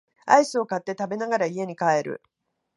[0.25, 2.23] アイスを買って食べながら家に帰る